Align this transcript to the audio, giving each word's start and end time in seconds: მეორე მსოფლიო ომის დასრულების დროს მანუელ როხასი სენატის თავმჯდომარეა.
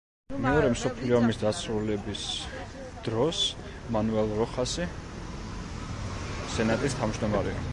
მეორე 0.43 0.69
მსოფლიო 0.75 1.15
ომის 1.17 1.37
დასრულების 1.41 2.23
დროს 3.09 3.41
მანუელ 3.97 4.33
როხასი 4.41 4.89
სენატის 6.57 6.97
თავმჯდომარეა. 7.03 7.63